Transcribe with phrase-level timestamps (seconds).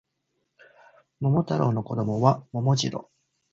[1.19, 3.11] 桃太郎の子供は桃次郎